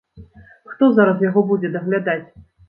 [0.71, 2.25] Хто зараз яго будзе даглядаць?